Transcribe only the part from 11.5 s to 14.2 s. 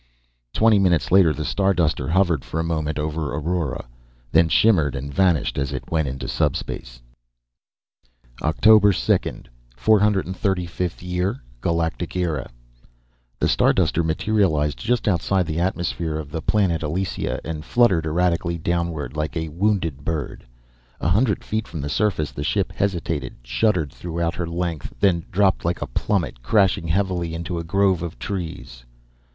GALACTIC ERA The Starduster